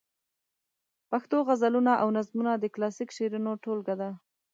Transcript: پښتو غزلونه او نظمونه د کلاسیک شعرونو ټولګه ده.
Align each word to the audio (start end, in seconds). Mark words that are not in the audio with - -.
پښتو 1.11 1.37
غزلونه 1.47 1.93
او 2.01 2.07
نظمونه 2.17 2.51
د 2.57 2.65
کلاسیک 2.73 3.09
شعرونو 3.17 3.51
ټولګه 3.63 3.95
ده. 4.01 4.09